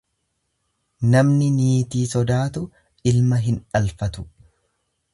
[1.15, 2.65] Namni niitii sodaatu
[3.15, 4.29] ilma hin dhalfatu.